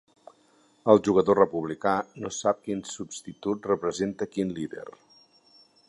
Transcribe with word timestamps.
El 0.93 1.01
jugador 1.07 1.37
republicà 1.39 1.93
no 2.23 2.31
sap 2.37 2.65
quin 2.69 2.81
substitut 2.95 3.71
representa 3.75 4.31
quin 4.37 4.57
líder. 4.61 4.89